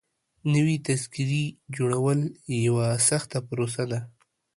نوي 0.53 0.77
تذکيري 0.87 1.45
جوړول 1.75 2.19
يوه 2.65 2.87
سخته 3.09 3.37
پروسه 3.49 3.83
ده. 3.91 3.99